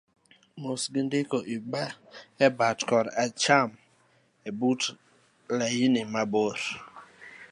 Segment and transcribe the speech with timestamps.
[0.61, 1.37] mosgi indiko
[2.45, 3.69] e bat koracham
[4.49, 4.81] ebut
[5.57, 6.57] lain mabor